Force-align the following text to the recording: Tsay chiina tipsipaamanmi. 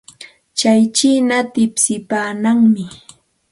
Tsay 0.57 0.81
chiina 0.95 1.37
tipsipaamanmi. 1.53 2.83